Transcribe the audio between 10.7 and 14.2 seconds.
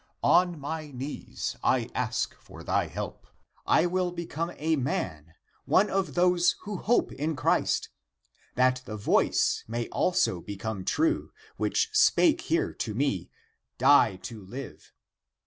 true, which spake here to me. Die